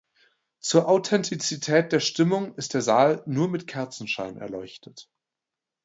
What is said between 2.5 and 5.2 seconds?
ist der Saal nur mit Kerzenschein erleuchtet.